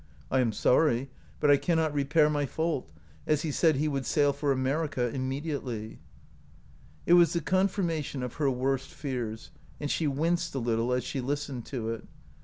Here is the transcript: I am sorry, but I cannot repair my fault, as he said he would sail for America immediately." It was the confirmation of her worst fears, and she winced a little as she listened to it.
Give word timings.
I 0.31 0.39
am 0.39 0.51
sorry, 0.51 1.11
but 1.39 1.51
I 1.51 1.57
cannot 1.57 1.93
repair 1.93 2.27
my 2.27 2.47
fault, 2.47 2.89
as 3.27 3.43
he 3.43 3.51
said 3.51 3.75
he 3.75 3.87
would 3.87 4.07
sail 4.07 4.33
for 4.33 4.51
America 4.51 5.13
immediately." 5.13 5.99
It 7.05 7.13
was 7.13 7.33
the 7.33 7.39
confirmation 7.39 8.23
of 8.23 8.33
her 8.37 8.49
worst 8.49 8.87
fears, 8.87 9.51
and 9.79 9.91
she 9.91 10.07
winced 10.07 10.55
a 10.55 10.57
little 10.57 10.91
as 10.91 11.03
she 11.03 11.21
listened 11.21 11.67
to 11.67 11.89
it. 11.91 12.05